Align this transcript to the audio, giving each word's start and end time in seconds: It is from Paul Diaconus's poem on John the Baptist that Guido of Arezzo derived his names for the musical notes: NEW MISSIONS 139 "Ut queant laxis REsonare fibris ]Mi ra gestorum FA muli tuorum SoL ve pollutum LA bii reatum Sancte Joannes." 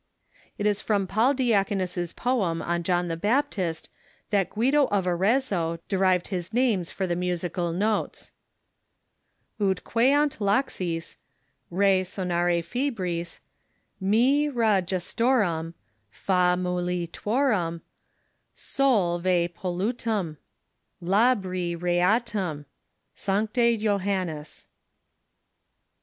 It 0.57 0.65
is 0.65 0.81
from 0.81 1.05
Paul 1.05 1.35
Diaconus's 1.35 2.11
poem 2.11 2.59
on 2.59 2.81
John 2.81 3.07
the 3.07 3.15
Baptist 3.15 3.87
that 4.31 4.49
Guido 4.49 4.87
of 4.87 5.05
Arezzo 5.05 5.77
derived 5.87 6.29
his 6.29 6.51
names 6.51 6.91
for 6.91 7.05
the 7.05 7.15
musical 7.15 7.71
notes: 7.71 8.31
NEW 9.59 9.67
MISSIONS 9.67 9.85
139 9.85 10.23
"Ut 10.25 10.33
queant 10.33 10.37
laxis 10.41 11.17
REsonare 11.71 12.63
fibris 12.65 13.41
]Mi 13.99 14.49
ra 14.49 14.81
gestorum 14.81 15.75
FA 16.09 16.55
muli 16.57 17.05
tuorum 17.05 17.81
SoL 18.55 19.19
ve 19.19 19.47
pollutum 19.55 20.37
LA 20.99 21.35
bii 21.35 21.77
reatum 21.77 22.65
Sancte 23.13 23.77
Joannes." 23.79 24.65